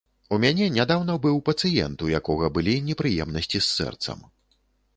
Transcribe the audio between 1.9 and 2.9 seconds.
у якога былі